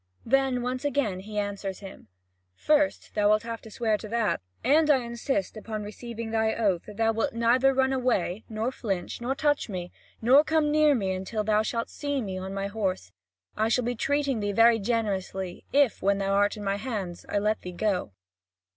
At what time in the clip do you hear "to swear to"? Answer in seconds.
3.61-4.07